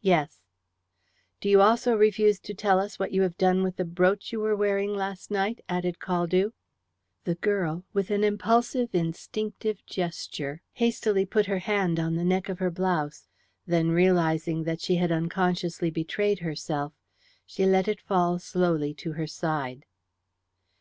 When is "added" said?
5.68-6.00